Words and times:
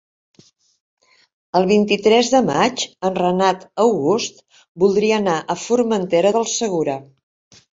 El 1.59 1.67
vint-i-tres 1.71 2.31
de 2.35 2.41
maig 2.47 2.85
en 3.09 3.19
Renat 3.21 3.67
August 3.85 4.41
voldria 4.85 5.21
anar 5.23 5.37
a 5.41 5.59
Formentera 5.69 6.33
del 6.39 6.49
Segura. 6.57 6.99